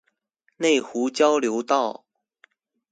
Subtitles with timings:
[0.57, 2.05] 內湖交流道